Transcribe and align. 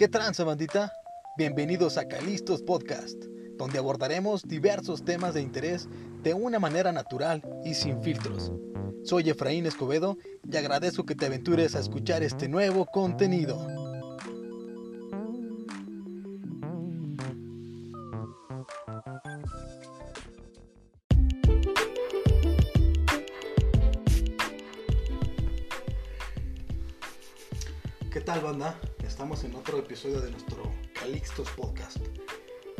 ¿Qué 0.00 0.08
tranza, 0.08 0.44
bandita? 0.44 0.94
Bienvenidos 1.36 1.98
a 1.98 2.08
Calistos 2.08 2.62
Podcast, 2.62 3.22
donde 3.58 3.78
abordaremos 3.78 4.48
diversos 4.48 5.04
temas 5.04 5.34
de 5.34 5.42
interés 5.42 5.90
de 6.22 6.32
una 6.32 6.58
manera 6.58 6.90
natural 6.90 7.42
y 7.66 7.74
sin 7.74 8.02
filtros. 8.02 8.50
Soy 9.04 9.28
Efraín 9.28 9.66
Escobedo 9.66 10.16
y 10.50 10.56
agradezco 10.56 11.04
que 11.04 11.14
te 11.14 11.26
aventures 11.26 11.74
a 11.74 11.80
escuchar 11.80 12.22
este 12.22 12.48
nuevo 12.48 12.86
contenido. 12.86 13.68
¿Qué 28.10 28.22
tal, 28.22 28.40
banda? 28.40 28.80
Estamos 29.10 29.42
en 29.42 29.56
otro 29.56 29.76
episodio 29.76 30.20
de 30.20 30.30
nuestro 30.30 30.62
Calixtos 30.94 31.50
Podcast. 31.50 31.98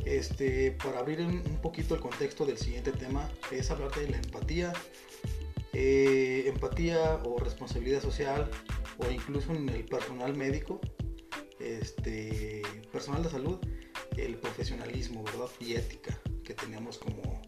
Este, 0.04 0.70
para 0.70 1.00
abrir 1.00 1.20
un, 1.22 1.42
poquito 1.60 1.96
el 1.96 2.00
contexto 2.00 2.46
del 2.46 2.56
siguiente 2.56 2.92
tema, 2.92 3.28
es 3.50 3.68
hablar 3.72 3.90
de 3.96 4.08
la 4.08 4.16
empatía, 4.16 4.72
eh, 5.72 6.44
empatía 6.46 7.20
o 7.24 7.40
responsabilidad 7.40 8.00
social, 8.00 8.48
o 8.98 9.10
incluso 9.10 9.52
en 9.52 9.68
el 9.70 9.84
personal 9.84 10.36
médico, 10.36 10.80
este, 11.58 12.62
personal 12.92 13.24
de 13.24 13.30
salud, 13.30 13.58
el 14.16 14.36
profesionalismo, 14.36 15.24
¿verdad? 15.24 15.50
Y 15.58 15.74
ética 15.74 16.16
que 16.44 16.54
tenemos 16.54 16.96
como, 16.98 17.42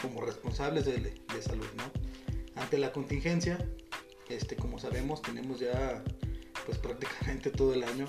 como 0.00 0.20
responsables 0.20 0.84
de, 0.86 1.00
de 1.00 1.42
salud, 1.42 1.66
¿no? 1.76 1.90
Ante 2.54 2.78
la 2.78 2.92
contingencia, 2.92 3.58
este, 4.28 4.54
como 4.54 4.78
sabemos, 4.78 5.22
tenemos 5.22 5.58
ya 5.58 6.04
pues 6.68 6.76
prácticamente 6.76 7.50
todo 7.50 7.72
el 7.72 7.82
año 7.82 8.06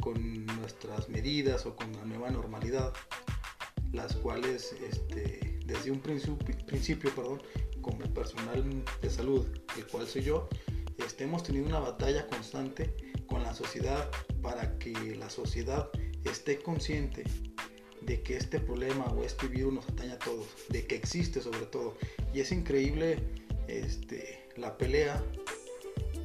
con 0.00 0.46
nuestras 0.46 1.08
medidas 1.08 1.66
o 1.66 1.74
con 1.74 1.92
la 1.94 2.04
nueva 2.04 2.30
normalidad, 2.30 2.92
las 3.92 4.14
cuales 4.14 4.72
este, 4.88 5.58
desde 5.66 5.90
un 5.90 5.98
principio, 5.98 6.38
principio 6.64 7.12
perdón, 7.12 7.42
como 7.80 7.98
personal 8.14 8.84
de 9.02 9.10
salud, 9.10 9.48
el 9.76 9.84
cual 9.88 10.06
soy 10.06 10.22
yo, 10.22 10.48
este, 11.04 11.24
hemos 11.24 11.42
tenido 11.42 11.66
una 11.66 11.80
batalla 11.80 12.28
constante 12.28 12.94
con 13.26 13.42
la 13.42 13.52
sociedad 13.52 14.08
para 14.42 14.78
que 14.78 14.92
la 15.16 15.28
sociedad 15.28 15.90
esté 16.24 16.60
consciente 16.60 17.24
de 18.02 18.22
que 18.22 18.36
este 18.36 18.60
problema 18.60 19.06
o 19.06 19.24
este 19.24 19.48
virus 19.48 19.74
nos 19.74 19.88
atañe 19.88 20.12
a 20.12 20.18
todos, 20.20 20.46
de 20.68 20.86
que 20.86 20.94
existe 20.94 21.40
sobre 21.40 21.66
todo. 21.66 21.96
Y 22.32 22.38
es 22.38 22.52
increíble 22.52 23.18
este, 23.66 24.48
la 24.56 24.78
pelea 24.78 25.20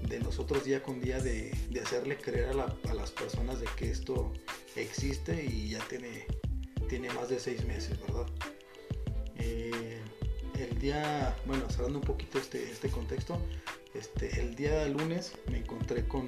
de 0.08 0.20
nosotros 0.20 0.64
día 0.64 0.82
con 0.84 1.00
día 1.02 1.20
de, 1.20 1.52
de 1.70 1.80
hacerle 1.82 2.18
creer 2.18 2.50
a, 2.50 2.54
la, 2.54 2.76
las 2.94 3.12
personas 3.12 3.60
de 3.60 3.68
que 3.78 3.90
esto 3.90 4.34
existe 4.76 5.46
y 5.46 5.70
ya 5.70 5.80
tiene, 5.88 6.26
tiene 6.90 7.10
más 7.14 7.30
de 7.30 7.40
seis 7.40 7.66
meses, 7.66 8.00
¿verdad? 8.02 8.26
Eh, 9.38 10.00
el 10.60 10.80
día, 10.80 11.36
bueno, 11.46 11.70
cerrando 11.70 12.00
un 12.00 12.06
poquito 12.06 12.38
este, 12.38 12.64
este 12.72 12.90
contexto, 12.90 13.40
este, 13.94 14.40
el 14.40 14.56
día 14.56 14.88
lunes 14.88 15.34
me 15.50 15.58
encontré 15.58 16.08
con, 16.08 16.28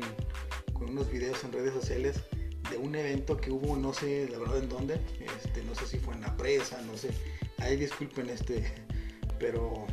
con 0.73 0.89
unos 0.89 1.11
videos 1.11 1.43
en 1.43 1.51
redes 1.51 1.73
sociales 1.73 2.21
de 2.69 2.77
un 2.77 2.95
evento 2.95 3.37
que 3.37 3.51
hubo, 3.51 3.75
no 3.75 3.93
sé 3.93 4.27
la 4.29 4.39
verdad 4.39 4.57
en 4.59 4.69
dónde, 4.69 4.99
este, 5.43 5.63
no 5.63 5.75
sé 5.75 5.85
si 5.85 5.99
fue 5.99 6.15
en 6.15 6.21
la 6.21 6.35
presa, 6.35 6.81
no 6.81 6.97
sé, 6.97 7.09
ahí 7.59 7.75
disculpen 7.75 8.29
este, 8.29 8.73
pero 9.39 9.85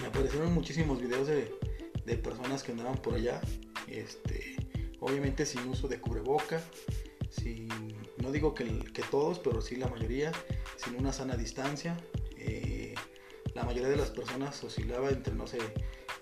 me 0.00 0.06
aparecieron 0.06 0.52
muchísimos 0.54 1.00
videos 1.00 1.28
de, 1.28 1.52
de 2.04 2.16
personas 2.16 2.62
que 2.62 2.72
andaban 2.72 2.96
por 2.96 3.14
allá, 3.14 3.40
este, 3.88 4.56
obviamente 5.00 5.46
sin 5.46 5.66
uso 5.68 5.88
de 5.88 6.00
cubreboca, 6.00 6.62
sin, 7.30 7.68
no 8.18 8.30
digo 8.32 8.54
que, 8.54 8.64
que, 8.92 9.02
todos, 9.10 9.38
pero 9.38 9.60
sí 9.60 9.76
la 9.76 9.88
mayoría, 9.88 10.32
sin 10.76 10.96
una 10.96 11.12
sana 11.12 11.36
distancia. 11.36 11.96
Eh, 12.36 12.94
la 13.54 13.64
mayoría 13.64 13.88
de 13.88 13.96
las 13.96 14.10
personas 14.10 14.62
oscilaba 14.64 15.10
entre, 15.10 15.34
no 15.34 15.46
sé, 15.46 15.58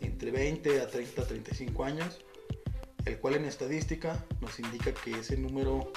entre 0.01 0.31
20 0.31 0.81
a 0.81 0.89
30, 0.89 1.27
35 1.27 1.85
años, 1.85 2.19
el 3.05 3.19
cual 3.19 3.35
en 3.35 3.45
estadística 3.45 4.27
nos 4.41 4.59
indica 4.59 4.93
que 4.93 5.13
ese 5.13 5.37
número 5.37 5.93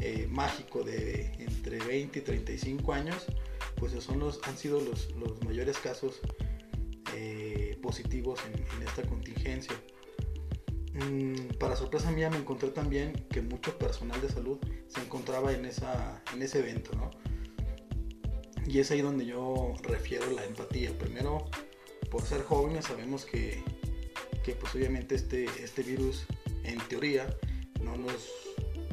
eh, 0.00 0.26
mágico 0.28 0.82
de 0.82 1.32
entre 1.38 1.78
20 1.78 2.18
y 2.18 2.22
35 2.22 2.92
años, 2.92 3.26
pues 3.76 3.92
son 4.02 4.18
los, 4.20 4.40
han 4.44 4.56
sido 4.56 4.80
los, 4.80 5.10
los 5.16 5.42
mayores 5.44 5.78
casos 5.78 6.20
positivos 7.92 8.40
en, 8.46 8.54
en, 8.54 8.88
esta 8.88 9.02
contingencia. 9.02 9.74
Mm, 10.94 11.58
para 11.58 11.76
sorpresa 11.76 12.10
mía 12.10 12.30
me 12.30 12.38
encontré 12.38 12.70
también 12.70 13.12
que 13.30 13.42
mucho 13.42 13.78
personal 13.78 14.18
de 14.22 14.30
salud 14.30 14.58
se 14.88 15.00
encontraba 15.00 15.52
en, 15.52 15.66
esa, 15.66 16.22
en 16.32 16.40
ese 16.40 16.60
evento, 16.60 16.90
¿no? 16.96 17.10
Y 18.66 18.78
es 18.78 18.90
ahí 18.90 19.02
donde 19.02 19.26
yo 19.26 19.74
refiero 19.82 20.30
la 20.30 20.42
empatía. 20.46 20.96
Primero, 20.98 21.50
por 22.10 22.22
ser 22.22 22.42
jóvenes 22.44 22.86
sabemos 22.86 23.26
que, 23.26 23.62
que 24.42 24.54
pues 24.54 24.74
obviamente 24.74 25.14
este, 25.14 25.44
este 25.62 25.82
virus 25.82 26.24
en 26.64 26.78
teoría 26.88 27.26
no 27.82 27.98
nos, 27.98 28.30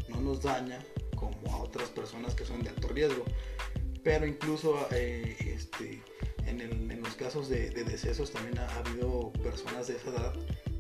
no 0.10 0.20
nos 0.20 0.42
daña 0.42 0.80
como 1.16 1.38
a 1.54 1.58
otras 1.64 1.88
personas 1.90 2.36
que 2.36 2.44
son 2.44 2.64
de 2.64 2.70
alto 2.72 2.90
riesgo. 2.90 3.24
Pero 4.04 4.26
incluso 4.26 4.88
eh, 4.92 5.38
este, 5.40 6.02
en, 6.50 6.62
el, 6.62 6.92
en, 6.92 7.02
los 7.02 7.16
casos 7.16 7.50
de, 7.50 7.70
de, 7.70 7.84
decesos 7.84 8.32
también 8.32 8.58
ha, 8.60 8.68
habido 8.80 9.32
personas 9.44 9.88
de 9.88 9.96
esa 9.96 10.10
edad 10.10 10.34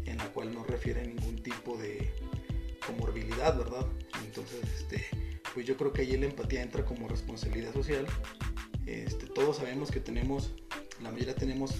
en 0.05 0.17
la 0.17 0.31
cual 0.31 0.53
no 0.53 0.63
refiere 0.63 1.05
ningún 1.05 1.41
tipo 1.41 1.77
de 1.77 2.11
comorbilidad, 2.85 3.57
¿verdad? 3.57 3.85
Entonces, 4.25 4.61
este, 4.75 5.05
pues 5.53 5.65
yo 5.65 5.77
creo 5.77 5.93
que 5.93 6.01
ahí 6.01 6.17
la 6.17 6.25
empatía 6.25 6.61
entra 6.61 6.83
como 6.83 7.07
responsabilidad 7.07 7.73
social. 7.73 8.05
Este, 8.85 9.27
todos 9.27 9.57
sabemos 9.57 9.91
que 9.91 9.99
tenemos, 9.99 10.51
la 11.01 11.11
mayoría 11.11 11.35
tenemos 11.35 11.75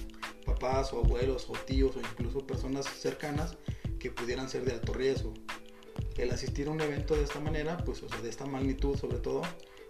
papás 0.46 0.94
o 0.94 1.00
abuelos 1.00 1.48
o 1.50 1.54
tíos 1.54 1.96
o 1.96 2.00
incluso 2.00 2.46
personas 2.46 2.86
cercanas 2.86 3.58
que 4.00 4.12
pudieran 4.12 4.50
ser 4.50 4.66
de 4.66 4.74
alto 4.74 4.94
riesgo. 4.94 5.34
El 6.18 6.32
asistir 6.32 6.68
a 6.68 6.72
un 6.72 6.82
evento 6.82 7.16
de 7.16 7.24
esta 7.24 7.40
manera, 7.40 7.78
pues 7.78 8.04
o 8.04 8.10
sea, 8.10 8.22
de 8.22 8.30
esta 8.30 8.46
magnitud 8.46 8.98
sobre 8.98 9.20
todo, 9.20 9.42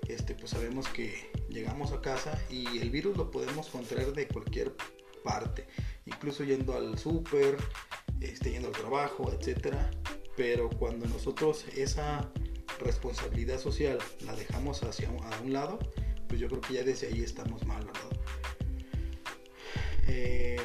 este, 0.07 0.35
pues 0.35 0.51
sabemos 0.51 0.87
que 0.87 1.31
llegamos 1.49 1.91
a 1.91 2.01
casa 2.01 2.39
y 2.49 2.79
el 2.79 2.89
virus 2.89 3.17
lo 3.17 3.31
podemos 3.31 3.67
contraer 3.69 4.13
de 4.13 4.27
cualquier 4.27 4.75
parte, 5.23 5.67
incluso 6.05 6.43
yendo 6.43 6.75
al 6.75 6.97
súper, 6.97 7.57
este, 8.21 8.51
yendo 8.51 8.69
al 8.69 8.73
trabajo, 8.73 9.31
etcétera. 9.31 9.91
Pero 10.35 10.69
cuando 10.69 11.05
nosotros 11.07 11.65
esa 11.75 12.31
responsabilidad 12.79 13.59
social 13.59 13.99
la 14.25 14.35
dejamos 14.35 14.83
hacia 14.83 15.09
a 15.09 15.41
un 15.41 15.53
lado, 15.53 15.79
pues 16.27 16.39
yo 16.39 16.47
creo 16.47 16.61
que 16.61 16.73
ya 16.75 16.83
desde 16.83 17.07
ahí 17.07 17.21
estamos 17.21 17.65
mal, 17.65 17.85
¿verdad? 17.85 18.19
Eh, 20.07 20.57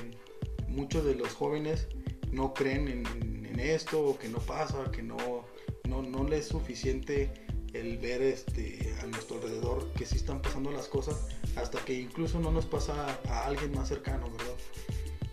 muchos 0.68 1.04
de 1.04 1.14
los 1.14 1.34
jóvenes 1.34 1.88
no 2.30 2.54
creen 2.54 2.88
en, 2.88 3.46
en, 3.46 3.60
esto, 3.60 4.18
que 4.20 4.28
no 4.28 4.38
pasa, 4.38 4.90
que 4.90 5.02
no, 5.02 5.44
no, 5.88 6.02
no 6.02 6.24
les 6.24 6.40
es 6.40 6.48
suficiente 6.48 7.43
el 7.74 7.98
ver 7.98 8.22
este, 8.22 8.94
a 9.02 9.06
nuestro 9.06 9.36
alrededor 9.36 9.92
que 9.92 10.06
sí 10.06 10.16
están 10.16 10.40
pasando 10.40 10.70
las 10.70 10.86
cosas, 10.86 11.26
hasta 11.56 11.84
que 11.84 11.92
incluso 11.92 12.38
no 12.38 12.50
nos 12.50 12.66
pasa 12.66 13.20
a 13.28 13.46
alguien 13.46 13.72
más 13.72 13.88
cercano, 13.88 14.30
¿verdad? 14.30 14.54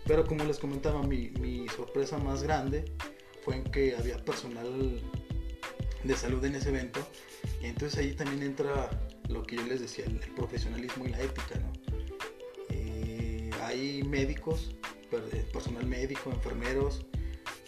Pero 0.06 0.26
como 0.26 0.44
les 0.44 0.58
comentaba, 0.58 1.02
mi, 1.02 1.30
mi 1.30 1.68
sorpresa 1.68 2.18
más 2.18 2.42
grande 2.42 2.84
fue 3.44 3.56
en 3.56 3.64
que 3.64 3.96
había 3.96 4.22
personal 4.24 5.00
de 6.02 6.16
salud 6.16 6.44
en 6.44 6.56
ese 6.56 6.70
evento, 6.70 7.00
y 7.62 7.66
entonces 7.66 7.98
ahí 8.00 8.12
también 8.14 8.42
entra 8.42 8.90
lo 9.28 9.44
que 9.44 9.56
yo 9.56 9.62
les 9.62 9.80
decía, 9.80 10.04
el, 10.04 10.18
profesionalismo 10.34 11.06
y 11.06 11.10
la 11.10 11.20
ética, 11.20 11.60
¿no? 11.60 11.72
Eh, 12.70 13.50
hay 13.62 14.02
médicos, 14.02 14.74
personal 15.52 15.86
médico, 15.86 16.30
enfermeros, 16.32 17.06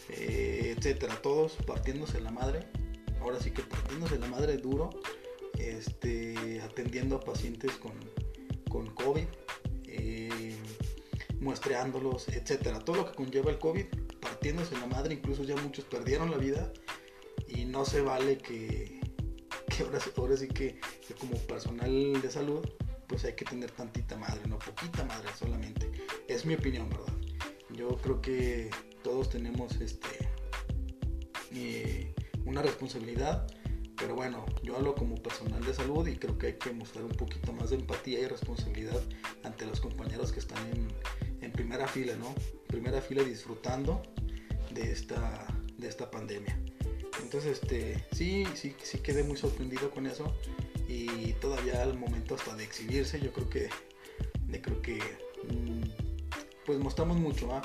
eh, 0.09 0.75
etcétera, 0.77 1.23
todos 1.23 1.53
partiéndose 1.65 2.21
la 2.21 2.33
madre 2.33 2.67
ahora 3.25 3.41
sí 3.41 3.51
que 3.51 3.63
partiéndose 3.63 4.19
la 4.19 4.27
madre 4.27 4.59
duro, 4.59 4.91
este, 5.59 6.61
atendiendo 6.61 7.17
a 7.17 7.21
pacientes 7.21 7.73
con, 7.73 7.93
con 8.69 8.95
COVID, 8.95 9.25
eh, 9.87 10.57
muestreándolos, 11.41 12.29
etcétera. 12.29 12.81
Todo 12.81 12.97
lo 12.97 13.07
que 13.07 13.15
conlleva 13.15 13.51
el 13.51 13.59
COVID, 13.59 13.87
partiéndose 14.21 14.77
la 14.79 14.87
madre, 14.87 15.15
incluso 15.15 15.43
ya 15.43 15.57
muchos 15.57 15.85
perdieron 15.87 16.31
la 16.31 16.37
vida 16.37 16.71
y 17.49 17.65
no 17.65 17.85
se 17.87 18.03
vale 18.03 18.37
que, 18.39 19.01
que 19.69 19.83
ahora, 20.17 20.37
sí 20.37 20.49
que, 20.49 20.79
que 21.07 21.15
como 21.15 21.39
personal 21.39 22.21
de 22.21 22.31
salud, 22.31 22.67
pues 23.07 23.25
hay 23.25 23.35
que 23.35 23.47
tener 23.47 23.71
tantita 23.71 24.17
madre, 24.17 24.43
no 24.49 24.59
poquita 24.59 25.05
madre 25.05 25.31
solamente. 25.39 25.91
Es 26.29 26.45
mi 26.45 26.55
opinión, 26.55 26.91
¿verdad? 26.91 27.15
Yo 27.71 27.97
creo 27.97 28.21
que 28.21 28.71
todos 29.03 29.31
tenemos 29.31 29.81
este. 29.81 30.29
Eh, 31.53 32.15
una 32.45 32.63
responsabilidad, 32.63 33.47
pero 33.97 34.15
bueno, 34.15 34.45
yo 34.63 34.77
hablo 34.77 34.95
como 34.95 35.17
personal 35.17 35.65
de 35.65 35.73
salud 35.73 36.07
y 36.07 36.17
creo 36.17 36.37
que 36.39 36.49
hay 36.49 36.53
que 36.55 36.73
mostrar 36.73 37.05
un 37.05 37.13
poquito 37.13 37.53
más 37.53 37.71
de 37.71 37.77
empatía 37.77 38.21
y 38.21 38.27
responsabilidad 38.27 39.01
ante 39.45 39.67
los 39.67 39.81
compañeros 39.81 40.33
que 40.33 40.41
están 40.41 40.59
en, 40.69 41.53
primera 41.53 41.87
fila, 41.87 42.17
¿no? 42.17 42.35
Primera 42.67 43.01
fila 43.01 43.23
disfrutando 43.23 44.03
de 44.73 44.91
esta, 44.91 45.47
de 45.79 45.87
esta 45.87 46.11
pandemia. 46.11 46.59
Entonces, 47.23 47.61
este, 47.63 48.05
sí, 48.13 48.45
sí, 48.55 48.75
sí 48.83 48.99
quedé 48.99 49.23
muy 49.23 49.37
sorprendido 49.37 49.89
con 49.91 50.07
eso 50.07 50.35
y 50.89 51.33
todavía 51.35 51.81
al 51.83 51.97
momento 51.97 52.35
hasta 52.35 52.57
de 52.57 52.65
exhibirse, 52.65 53.21
yo 53.21 53.33
creo 53.33 53.49
que, 53.49 53.69
de, 54.49 54.61
creo 54.61 54.83
que, 54.83 54.99
mm, 55.49 55.83
pues 56.67 56.81
mostramos 56.81 57.19
mucho, 57.19 57.55
¿ah? 57.55 57.63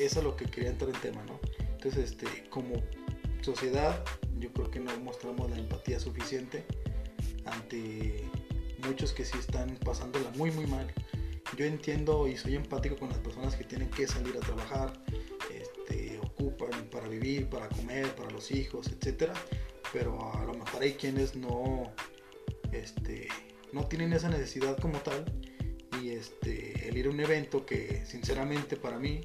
Eso 0.00 0.20
es 0.20 0.24
lo 0.24 0.34
que 0.34 0.46
quería 0.46 0.70
entrar 0.70 0.90
en 0.94 1.00
tema, 1.02 1.22
¿no? 1.24 1.38
Entonces, 1.82 2.10
este, 2.10 2.26
como 2.50 2.74
sociedad, 3.40 4.04
yo 4.38 4.52
creo 4.52 4.70
que 4.70 4.80
no 4.80 4.94
mostramos 5.00 5.48
la 5.48 5.56
empatía 5.56 5.98
suficiente 5.98 6.62
ante 7.46 8.28
muchos 8.86 9.14
que 9.14 9.24
sí 9.24 9.38
están 9.38 9.78
pasándola 9.82 10.28
muy, 10.36 10.50
muy 10.50 10.66
mal. 10.66 10.92
Yo 11.56 11.64
entiendo 11.64 12.28
y 12.28 12.36
soy 12.36 12.56
empático 12.56 12.96
con 12.96 13.08
las 13.08 13.16
personas 13.16 13.56
que 13.56 13.64
tienen 13.64 13.88
que 13.88 14.06
salir 14.06 14.36
a 14.36 14.40
trabajar, 14.40 14.92
este, 15.58 16.18
ocupan 16.18 16.70
para 16.90 17.08
vivir, 17.08 17.48
para 17.48 17.66
comer, 17.70 18.14
para 18.14 18.30
los 18.30 18.50
hijos, 18.50 18.88
etcétera. 18.88 19.32
Pero 19.90 20.34
a 20.34 20.44
lo 20.44 20.52
mejor 20.52 20.82
hay 20.82 20.92
quienes 20.92 21.34
no, 21.34 21.94
este, 22.72 23.28
no 23.72 23.86
tienen 23.86 24.12
esa 24.12 24.28
necesidad 24.28 24.76
como 24.76 24.98
tal 24.98 25.24
y 26.02 26.10
este, 26.10 26.90
el 26.90 26.98
ir 26.98 27.06
a 27.06 27.10
un 27.10 27.20
evento 27.20 27.64
que 27.64 28.04
sinceramente 28.04 28.76
para 28.76 28.98
mí 28.98 29.22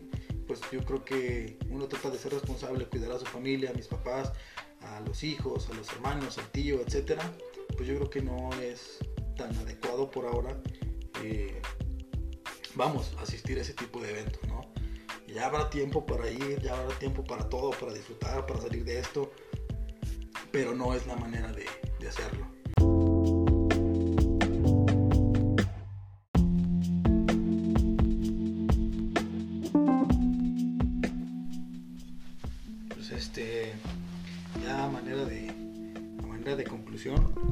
pues 0.60 0.72
yo 0.72 0.86
creo 0.86 1.04
que 1.04 1.58
uno 1.70 1.88
trata 1.88 2.10
de 2.10 2.18
ser 2.18 2.34
responsable, 2.34 2.86
cuidar 2.86 3.12
a 3.12 3.20
su 3.20 3.26
familia, 3.26 3.72
a 3.72 3.74
mis 3.74 3.88
papás, 3.88 4.32
a 4.82 5.00
los 5.02 5.24
hijos, 5.24 5.70
a 5.70 5.74
los 5.74 5.92
hermanos, 5.92 6.38
al 6.38 6.50
tío, 6.52 6.82
etcétera, 6.82 7.24
pues 7.76 7.88
yo 7.88 7.96
creo 7.96 8.10
que 8.10 8.22
no 8.22 8.50
es 8.62 9.00
tan 9.36 9.56
adecuado 9.58 10.10
por 10.10 10.26
ahora, 10.26 10.58
eh, 11.24 11.62
vamos, 12.76 13.14
asistir 13.20 13.58
a 13.58 13.62
ese 13.62 13.74
tipo 13.74 14.00
de 14.00 14.12
eventos, 14.12 14.42
¿no? 14.48 14.62
Ya 15.28 15.48
habrá 15.48 15.70
tiempo 15.70 16.06
para 16.06 16.30
ir, 16.30 16.62
ya 16.62 16.80
habrá 16.80 16.98
tiempo 17.00 17.24
para 17.24 17.50
todo, 17.50 17.72
para 17.72 17.94
disfrutar, 17.94 18.46
para 18.46 18.62
salir 18.62 18.86
de 18.86 19.00
esto, 19.00 19.32
pero 20.52 20.74
no 20.74 20.94
es 20.94 21.06
la 21.08 21.16
manera 21.16 21.52
de 21.52 22.08
hacerlo. 22.08 22.55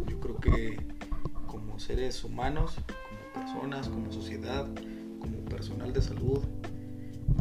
Yo 0.07 0.19
creo 0.19 0.39
que 0.39 0.77
como 1.47 1.79
seres 1.79 2.23
humanos, 2.23 2.75
como 2.75 3.45
personas, 3.45 3.89
como 3.89 4.11
sociedad, 4.11 4.67
como 5.19 5.39
personal 5.45 5.91
de 5.91 6.01
salud, 6.01 6.43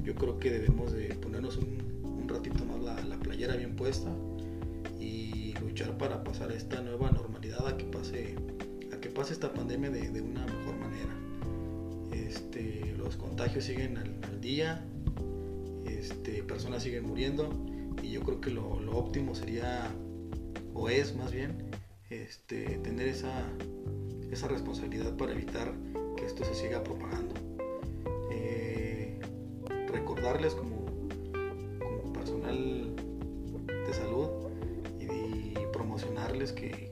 yo 0.02 0.14
creo 0.14 0.38
que 0.38 0.50
debemos 0.50 0.93
de 0.93 1.14
ponernos 1.16 1.58
un, 1.58 1.82
ratito 2.26 2.64
más 2.64 2.81
la, 2.81 3.19
playera 3.19 3.56
bien 3.56 3.76
puesta 3.76 4.10
y 4.99 5.52
luchar 5.60 5.99
para 5.99 6.25
pasar 6.25 6.50
esta 6.52 6.81
nueva 6.81 7.10
normalidad 7.10 7.69
a 7.69 7.76
que 7.76 7.84
pase, 7.84 8.37
a 8.90 8.98
que 8.98 9.10
pase 9.10 9.34
esta 9.34 9.52
pandemia 9.52 9.90
de, 9.90 10.22
una 10.22 10.46
mejor 10.46 10.76
manera. 10.78 11.14
Este, 12.12 12.94
los 12.96 13.16
contagios 13.16 13.64
siguen 13.64 13.98
al, 13.98 14.40
día, 14.40 14.87
este, 15.84 16.43
personas 16.43 16.82
siguen 16.82 17.06
muriendo 17.06 17.50
y 18.02 18.10
yo 18.10 18.22
creo 18.22 18.40
que 18.40 18.50
lo, 18.50 18.81
lo 18.81 18.96
óptimo 18.96 19.34
sería, 19.34 19.90
o 20.82 20.88
es 20.88 21.14
más 21.14 21.31
bien, 21.31 21.70
este, 22.11 22.64
tener 22.79 23.06
esa, 23.06 23.49
responsabilidad 24.49 25.17
para 25.17 25.31
evitar 25.31 25.73
que 26.17 26.26
esto 26.26 26.44
se 26.44 26.55
siga 26.56 26.82
propagando. 26.82 27.34
Eh, 28.32 29.20
recordarles 29.87 30.55
como, 30.55 30.82
personal 32.12 32.96
de 33.67 33.94
salud 33.94 34.29
y, 34.99 35.55
promocionarles 35.73 36.52
que, 36.52 36.90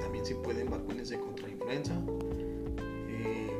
también 0.00 0.24
si 0.24 0.32
pueden 0.32 0.70
vacunarse 0.70 1.18
contra 1.18 1.46
la 1.46 1.52
influenza, 1.52 2.00
eh, 3.08 3.50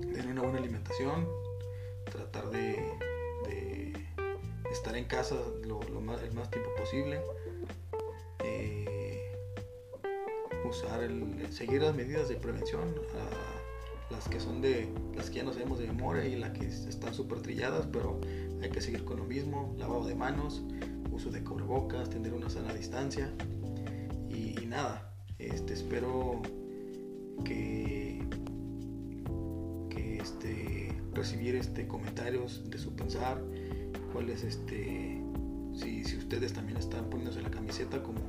tener 0.00 0.26
una 0.26 0.42
buena 0.42 0.58
alimentación, 0.58 1.28
tratar 2.10 2.50
de, 2.50 2.96
estar 4.72 4.96
en 4.96 5.04
casa 5.04 5.36
el 5.64 6.34
más 6.34 6.50
tiempo 6.50 6.70
posible. 6.76 7.20
Usar 10.68 11.02
el, 11.02 11.46
seguir 11.52 11.82
las 11.82 11.94
medidas 11.94 12.28
de 12.28 12.36
prevención, 12.36 12.94
las 14.10 14.28
que 14.28 14.40
son 14.40 14.60
de 14.60 14.88
las 15.14 15.30
que 15.30 15.36
ya 15.36 15.44
no 15.44 15.52
sabemos 15.52 15.78
de 15.78 15.86
memoria 15.86 16.26
y 16.26 16.36
las 16.36 16.50
que 16.50 16.66
están 16.66 17.14
súper 17.14 17.40
trilladas, 17.40 17.86
pero 17.92 18.20
hay 18.62 18.70
que 18.70 18.80
seguir 18.80 19.04
con 19.04 19.18
lo 19.18 19.24
mismo, 19.24 19.74
lavado 19.78 20.06
de 20.06 20.14
manos, 20.14 20.62
uso 21.10 21.30
de 21.30 21.42
cubrebocas, 21.42 22.10
tener 22.10 22.32
una 22.32 22.50
sana 22.50 22.72
distancia. 22.74 23.32
Y, 24.28 24.66
nada, 24.66 25.12
este, 25.38 25.74
espero 25.74 26.42
que, 27.44 28.22
que 29.88 30.18
este, 30.18 30.92
recibir 31.14 31.54
este, 31.54 31.86
comentarios 31.86 32.68
de 32.68 32.78
su 32.78 32.94
pensar, 32.94 33.42
cuál 34.12 34.28
es 34.30 34.44
este, 34.44 35.22
si, 35.76 36.02
si 36.04 36.16
ustedes 36.16 36.52
también 36.52 36.78
están 36.78 37.08
poniéndose 37.10 37.42
la 37.42 37.50
camiseta 37.50 38.02
como, 38.02 38.20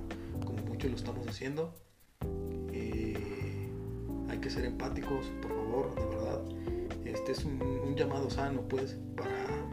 como 0.45 0.63
muchos 0.65 0.91
lo 0.91 0.97
estamos 0.97 1.27
haciendo 1.27 1.73
hay 4.37 4.41
que 4.41 4.49
ser 4.51 4.65
empáticos, 4.65 5.25
por 5.41 5.51
favor, 5.51 5.95
de 5.95 6.05
verdad. 6.05 6.41
Este 7.05 7.31
es 7.31 7.43
un, 7.43 7.95
llamado 7.95 8.29
sano, 8.29 8.61
pues, 8.61 8.95
para, 9.15 9.67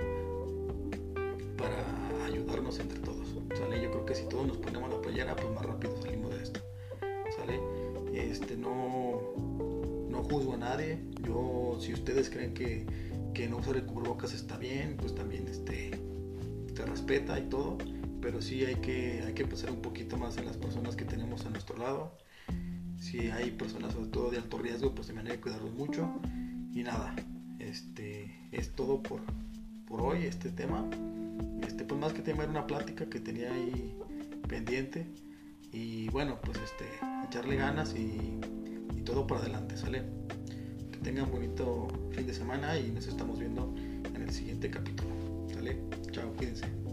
para 1.58 2.24
ayudarnos 2.24 2.78
entre 2.78 2.98
todos. 3.00 3.36
¿sale? 3.54 3.82
Yo 3.82 3.90
creo 3.90 4.06
que 4.06 4.14
si 4.14 4.26
todos 4.26 4.46
nos 4.46 4.56
ponemos 4.56 4.88
la 4.88 5.02
playera, 5.02 5.36
pues 5.36 5.52
más 5.52 5.66
rápido 5.66 6.00
salimos 6.00 6.30
de 6.34 6.42
esto. 6.42 6.60
¿sale? 7.36 7.60
Este, 8.14 8.56
no, 8.56 9.20
no 10.08 10.24
juzgo 10.24 10.54
a 10.54 10.56
nadie. 10.56 10.98
Yo, 11.22 11.76
si 11.78 11.92
ustedes 11.92 12.30
creen 12.30 12.54
que, 12.54 12.86
que 13.34 13.46
no 13.46 13.58
usar 13.58 13.76
el 13.76 13.84
cubrebocas 13.84 14.32
está 14.32 14.56
bien, 14.56 14.96
pues 14.96 15.14
también 15.14 15.46
este, 15.48 15.90
se 16.74 16.84
respeta 16.84 17.38
y 17.38 17.48
todo. 17.48 17.78
Pero 18.20 18.40
sí 18.40 18.64
hay 18.64 18.76
que, 18.76 19.22
hay 19.26 19.34
que 19.34 19.44
pensar 19.44 19.70
un 19.70 19.82
poquito 19.82 20.16
más 20.16 20.36
en 20.38 20.46
las 20.46 20.56
personas 20.56 20.96
que 20.96 21.04
tenemos 21.04 21.44
a 21.44 21.50
nuestro 21.50 21.76
lado 21.76 22.16
si 23.04 23.30
hay 23.30 23.50
personas 23.50 23.92
sobre 23.92 24.08
todo 24.08 24.30
de 24.30 24.38
alto 24.38 24.56
riesgo, 24.58 24.94
pues 24.94 25.08
también 25.08 25.26
hay 25.26 25.34
que 25.34 25.42
cuidarlos 25.42 25.74
mucho. 25.74 26.08
Y 26.72 26.82
nada, 26.82 27.14
este 27.58 28.34
es 28.50 28.74
todo 28.74 29.02
por, 29.02 29.20
por 29.86 30.00
hoy, 30.00 30.24
este 30.24 30.50
tema. 30.50 30.88
Este, 31.66 31.84
pues 31.84 32.00
más 32.00 32.12
que 32.14 32.22
tema 32.22 32.44
era 32.44 32.50
una 32.50 32.66
plática 32.66 33.06
que 33.06 33.20
tenía 33.20 33.52
ahí 33.52 33.94
pendiente. 34.48 35.06
Y 35.70 36.08
bueno, 36.08 36.38
pues 36.42 36.58
este, 36.58 36.86
echarle 37.26 37.56
ganas 37.56 37.94
y, 37.94 38.38
y 38.96 39.02
todo 39.02 39.26
para 39.26 39.42
adelante, 39.42 39.76
¿sale? 39.76 40.02
Que 40.90 40.98
tengan 40.98 41.30
bonito 41.30 41.88
fin 42.12 42.26
de 42.26 42.32
semana 42.32 42.78
y 42.78 42.90
nos 42.90 43.06
estamos 43.06 43.38
viendo 43.38 43.74
en 43.76 44.22
el 44.22 44.30
siguiente 44.30 44.70
capítulo. 44.70 45.10
¿Sale? 45.52 45.78
Chao, 46.14 46.32
cuídense. 46.36 46.83